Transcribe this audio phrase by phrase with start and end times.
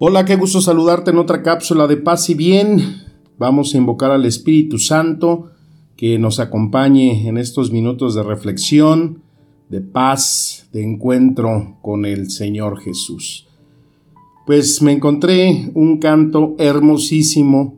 [0.00, 3.02] Hola, qué gusto saludarte en otra cápsula de paz y bien.
[3.36, 5.50] Vamos a invocar al Espíritu Santo
[5.96, 9.22] que nos acompañe en estos minutos de reflexión,
[9.68, 13.48] de paz, de encuentro con el Señor Jesús.
[14.46, 17.74] Pues me encontré un canto hermosísimo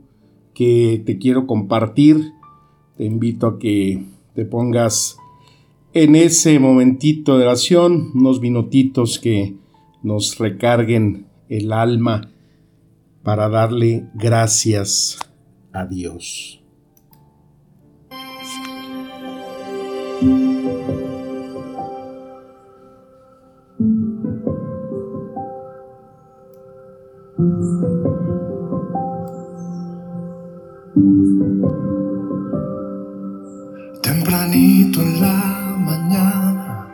[0.53, 2.33] que te quiero compartir.
[2.99, 5.17] Te invito a que te pongas
[5.95, 9.55] en ese momentito de oración, unos minutitos que
[10.03, 12.31] nos recarguen el alma
[13.25, 15.19] para darle gracias
[15.73, 16.63] a Dios.
[34.03, 36.89] Tempranito en la mañana,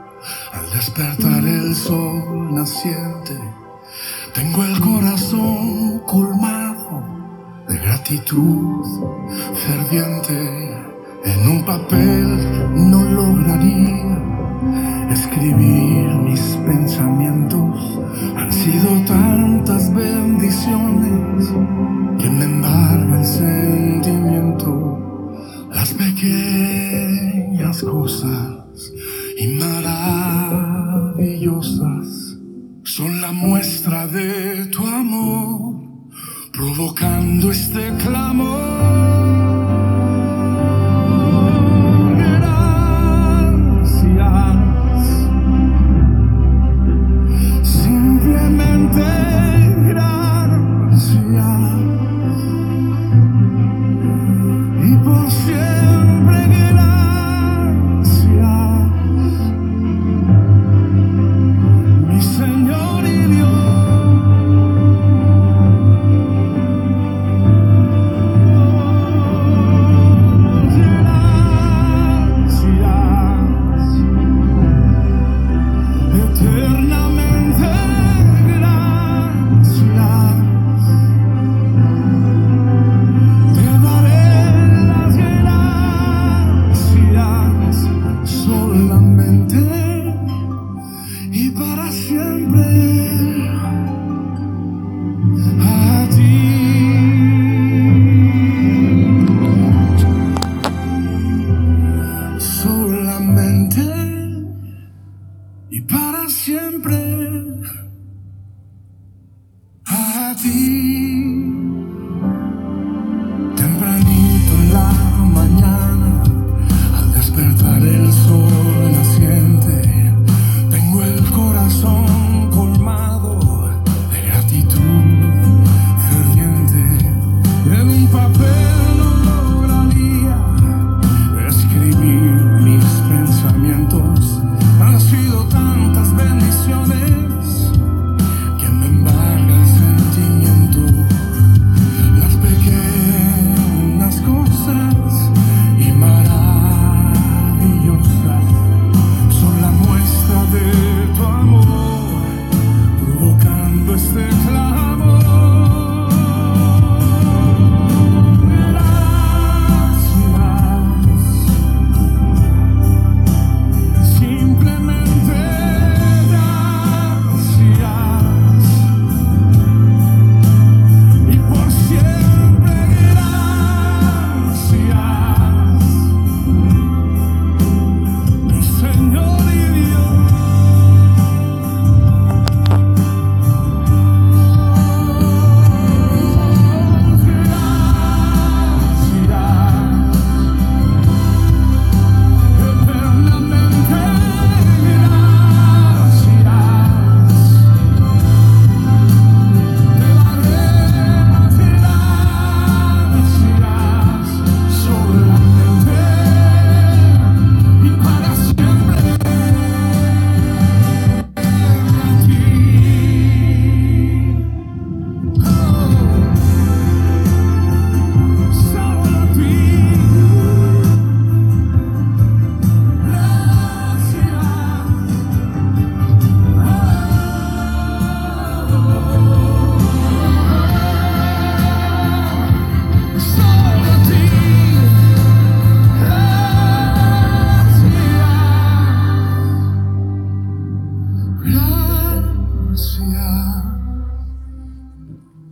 [0.53, 3.39] al despertar el sol naciente,
[4.37, 7.03] tengo el corazón colmado
[7.69, 8.85] de gratitud
[9.55, 10.77] ferviente.
[11.25, 12.37] En un papel
[12.91, 14.19] no lograría
[15.11, 17.76] escribir mis pensamientos.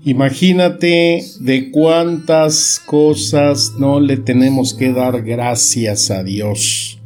[0.07, 6.99] Imagínate de cuántas cosas no le tenemos que dar gracias a Dios.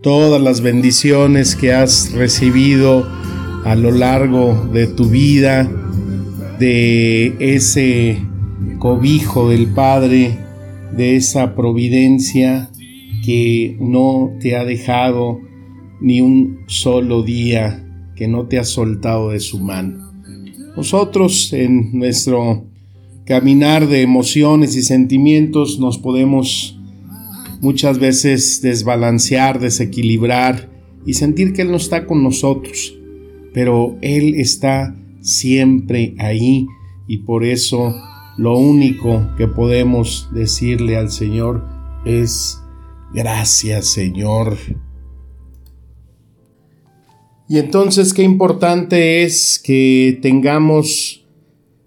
[0.00, 3.04] Todas las bendiciones que has recibido
[3.64, 5.68] a lo largo de tu vida,
[6.60, 8.18] de ese
[8.78, 10.38] cobijo del Padre,
[10.96, 12.70] de esa providencia
[13.24, 15.40] que no te ha dejado
[16.00, 17.84] ni un solo día,
[18.14, 20.03] que no te ha soltado de su mano.
[20.76, 22.64] Nosotros en nuestro
[23.26, 26.78] caminar de emociones y sentimientos nos podemos
[27.60, 30.70] muchas veces desbalancear, desequilibrar
[31.06, 32.98] y sentir que Él no está con nosotros,
[33.52, 36.66] pero Él está siempre ahí
[37.06, 37.94] y por eso
[38.36, 41.64] lo único que podemos decirle al Señor
[42.04, 42.60] es
[43.14, 44.58] gracias Señor.
[47.48, 51.26] Y entonces qué importante es que tengamos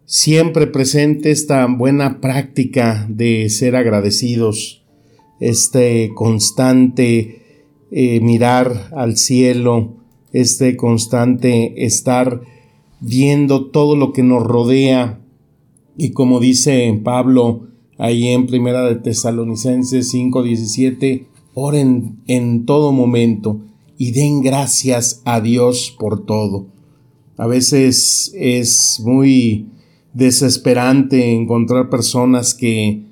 [0.05, 4.83] siempre presente esta buena práctica de ser agradecidos,
[5.39, 7.41] este constante
[7.91, 9.95] eh, mirar al cielo,
[10.31, 12.41] este constante estar
[12.99, 15.19] viendo todo lo que nos rodea.
[15.97, 17.67] Y como dice Pablo
[17.97, 21.25] ahí en Primera de Tesalonicenses 5:17,
[21.55, 23.61] oren en todo momento
[23.97, 26.67] y den gracias a Dios por todo.
[27.37, 29.67] A veces es muy
[30.13, 33.05] desesperante encontrar personas que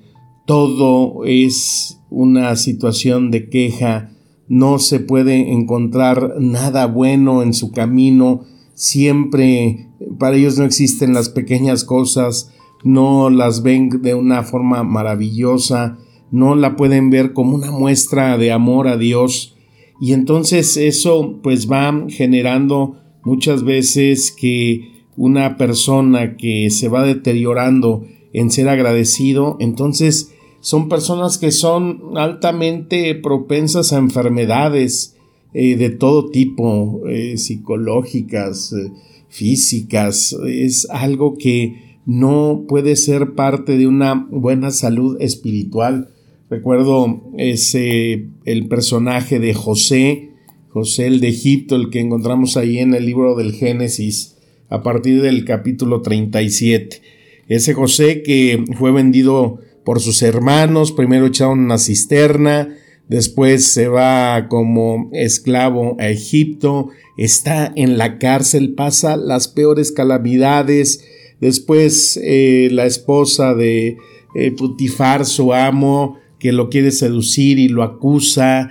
[0.45, 4.11] todo es una situación de queja,
[4.47, 8.43] no se puede encontrar nada bueno en su camino,
[8.73, 9.89] siempre
[10.19, 12.51] para ellos no existen las pequeñas cosas,
[12.83, 15.97] no las ven de una forma maravillosa,
[16.31, 19.54] no la pueden ver como una muestra de amor a Dios,
[19.99, 28.05] y entonces eso pues va generando muchas veces que una persona que se va deteriorando
[28.33, 35.15] en ser agradecido, entonces son personas que son altamente propensas a enfermedades
[35.53, 38.91] eh, de todo tipo, eh, psicológicas, eh,
[39.29, 40.35] físicas.
[40.45, 46.09] Es algo que no puede ser parte de una buena salud espiritual.
[46.49, 50.29] Recuerdo ese, el personaje de José,
[50.69, 54.37] José el de Egipto, el que encontramos ahí en el libro del Génesis,
[54.69, 57.01] a partir del capítulo 37.
[57.47, 62.75] Ese José que fue vendido por sus hermanos, primero echado en una cisterna,
[63.07, 71.03] después se va como esclavo a Egipto, está en la cárcel, pasa las peores calamidades,
[71.41, 73.97] después eh, la esposa de
[74.35, 78.69] eh, Putifar, su amo, que lo quiere seducir y lo acusa,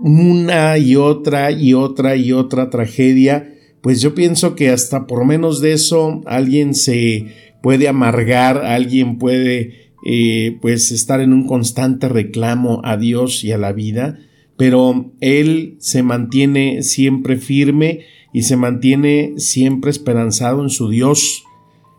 [0.00, 5.60] una y otra y otra y otra tragedia, pues yo pienso que hasta por menos
[5.60, 7.26] de eso alguien se
[7.62, 13.58] puede amargar, alguien puede eh, pues estar en un constante reclamo a Dios y a
[13.58, 14.18] la vida,
[14.56, 18.00] pero él se mantiene siempre firme
[18.32, 21.44] y se mantiene siempre esperanzado en su Dios.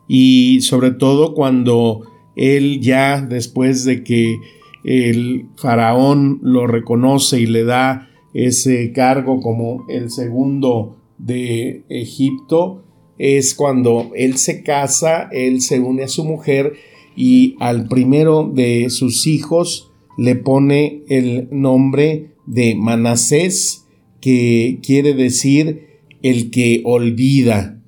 [0.09, 2.01] Y sobre todo cuando
[2.35, 4.37] él ya después de que
[4.83, 12.83] el faraón lo reconoce y le da ese cargo como el segundo de Egipto,
[13.17, 16.73] es cuando él se casa, él se une a su mujer
[17.15, 23.85] y al primero de sus hijos le pone el nombre de Manasés,
[24.21, 25.87] que quiere decir
[26.21, 27.81] el que olvida.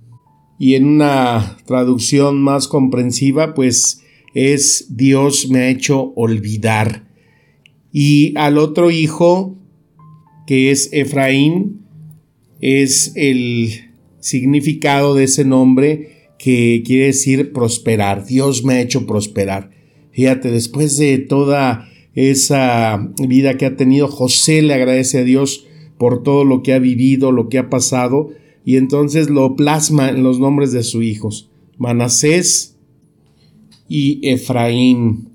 [0.57, 7.07] Y en una traducción más comprensiva, pues es Dios me ha hecho olvidar.
[7.91, 9.57] Y al otro hijo,
[10.45, 11.81] que es Efraín,
[12.59, 13.71] es el
[14.19, 18.25] significado de ese nombre que quiere decir prosperar.
[18.25, 19.71] Dios me ha hecho prosperar.
[20.11, 25.65] Fíjate, después de toda esa vida que ha tenido, José le agradece a Dios
[25.97, 28.29] por todo lo que ha vivido, lo que ha pasado,
[28.65, 31.49] y entonces lo plasma en los nombres de sus hijos.
[31.77, 32.68] Manasés,
[33.89, 35.29] y Efraín.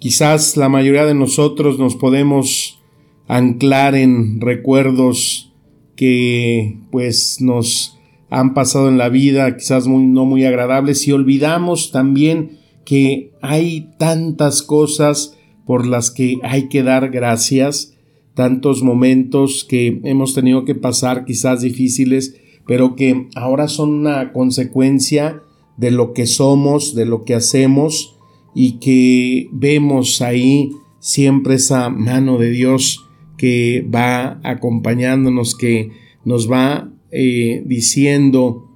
[0.00, 2.80] Quizás la mayoría de nosotros nos podemos
[3.28, 5.52] anclar en recuerdos
[5.94, 7.98] que pues nos
[8.30, 14.62] han pasado en la vida, quizás no muy agradables, y olvidamos también que hay tantas
[14.62, 17.94] cosas por las que hay que dar gracias,
[18.34, 25.42] tantos momentos que hemos tenido que pasar quizás difíciles, pero que ahora son una consecuencia
[25.78, 28.16] de lo que somos, de lo que hacemos
[28.54, 33.06] y que vemos ahí siempre esa mano de Dios
[33.38, 35.92] que va acompañándonos, que
[36.24, 38.68] nos va eh, diciendo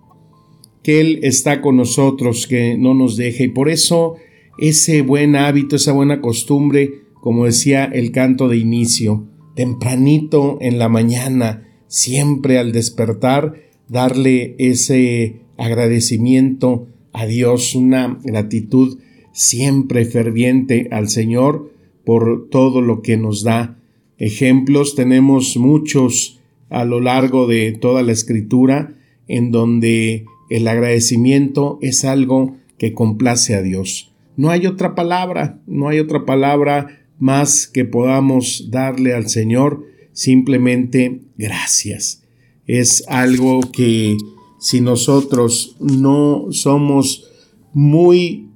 [0.82, 3.42] que Él está con nosotros, que no nos deja.
[3.42, 4.14] Y por eso
[4.58, 10.88] ese buen hábito, esa buena costumbre, como decía el canto de inicio, tempranito en la
[10.88, 13.54] mañana, siempre al despertar,
[13.88, 18.98] darle ese agradecimiento a Dios, una gratitud
[19.32, 21.72] siempre ferviente al Señor
[22.04, 23.76] por todo lo que nos da.
[24.18, 26.40] Ejemplos tenemos muchos
[26.70, 28.94] a lo largo de toda la escritura
[29.28, 34.12] en donde el agradecimiento es algo que complace a Dios.
[34.36, 41.20] No hay otra palabra, no hay otra palabra más que podamos darle al Señor simplemente
[41.36, 42.24] gracias.
[42.66, 44.16] Es algo que
[44.62, 47.28] si nosotros no somos
[47.72, 48.46] muy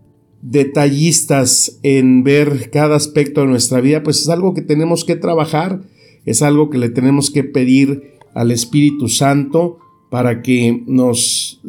[0.41, 5.83] detallistas en ver cada aspecto de nuestra vida, pues es algo que tenemos que trabajar,
[6.25, 11.61] es algo que le tenemos que pedir al Espíritu Santo para que nos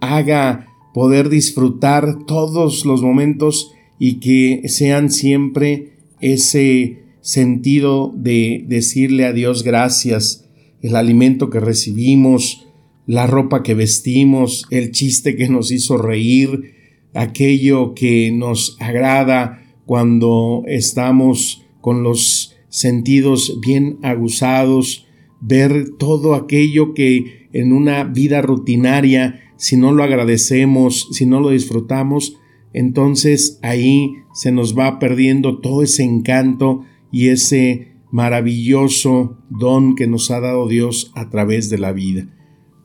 [0.00, 9.32] haga poder disfrutar todos los momentos y que sean siempre ese sentido de decirle a
[9.32, 10.44] Dios gracias,
[10.82, 12.65] el alimento que recibimos,
[13.06, 16.74] la ropa que vestimos, el chiste que nos hizo reír,
[17.14, 25.06] aquello que nos agrada cuando estamos con los sentidos bien aguzados,
[25.40, 31.50] ver todo aquello que en una vida rutinaria, si no lo agradecemos, si no lo
[31.50, 32.36] disfrutamos,
[32.72, 40.30] entonces ahí se nos va perdiendo todo ese encanto y ese maravilloso don que nos
[40.30, 42.28] ha dado Dios a través de la vida.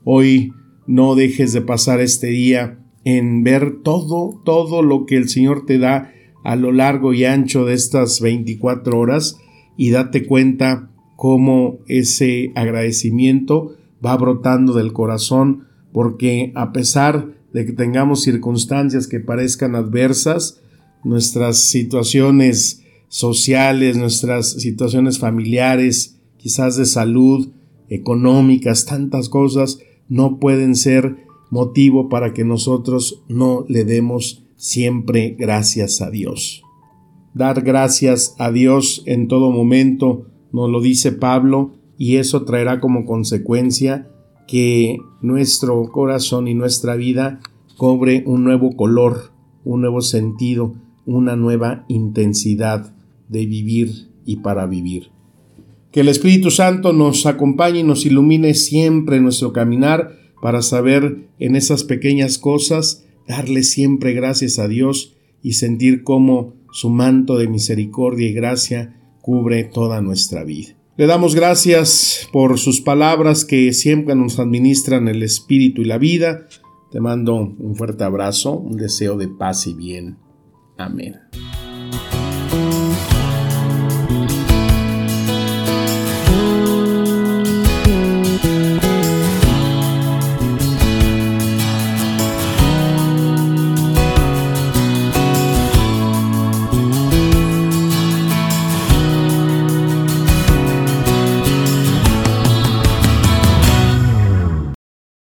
[0.03, 0.53] Hoy
[0.87, 5.77] no dejes de pasar este día en ver todo, todo lo que el Señor te
[5.77, 6.11] da
[6.43, 9.37] a lo largo y ancho de estas 24 horas
[9.77, 17.73] y date cuenta cómo ese agradecimiento va brotando del corazón porque a pesar de que
[17.73, 20.61] tengamos circunstancias que parezcan adversas,
[21.03, 27.49] nuestras situaciones sociales, nuestras situaciones familiares, quizás de salud,
[27.89, 29.79] económicas, tantas cosas,
[30.11, 36.63] no pueden ser motivo para que nosotros no le demos siempre gracias a Dios.
[37.33, 43.05] Dar gracias a Dios en todo momento, nos lo dice Pablo, y eso traerá como
[43.05, 44.11] consecuencia
[44.49, 47.39] que nuestro corazón y nuestra vida
[47.77, 49.31] cobre un nuevo color,
[49.63, 50.75] un nuevo sentido,
[51.05, 52.93] una nueva intensidad
[53.29, 55.09] de vivir y para vivir.
[55.91, 61.29] Que el Espíritu Santo nos acompañe y nos ilumine siempre en nuestro caminar para saber
[61.39, 67.47] en esas pequeñas cosas darle siempre gracias a Dios y sentir cómo su manto de
[67.47, 70.75] misericordia y gracia cubre toda nuestra vida.
[70.97, 76.47] Le damos gracias por sus palabras que siempre nos administran el espíritu y la vida.
[76.91, 80.17] Te mando un fuerte abrazo, un deseo de paz y bien.
[80.77, 81.15] Amén.